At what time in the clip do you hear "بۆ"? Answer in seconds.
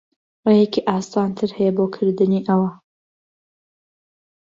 1.77-1.85